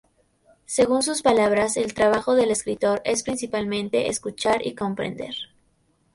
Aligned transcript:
Según 0.65 1.03
sus 1.03 1.21
palabras 1.21 1.77
el 1.77 1.93
trabajo 1.93 2.33
del 2.33 2.49
escritor 2.49 3.03
es 3.05 3.21
principalmente 3.21 4.07
escuchar 4.09 4.65
y 4.65 4.73
comprender. 4.73 5.35